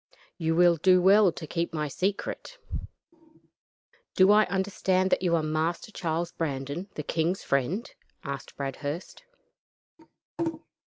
You 0.39 0.55
will 0.55 0.77
do 0.77 0.99
well 0.99 1.31
to 1.33 1.45
keep 1.45 1.75
my 1.75 1.87
secret." 1.87 2.57
"Do 4.15 4.31
I 4.31 4.45
understand 4.47 5.11
that 5.11 5.21
you 5.21 5.35
are 5.35 5.43
Master 5.43 5.91
Charles 5.91 6.31
Brandon, 6.31 6.89
the 6.95 7.03
king's 7.03 7.43
friend?" 7.43 7.87
asked 8.23 8.57
Bradhurst. 8.57 9.21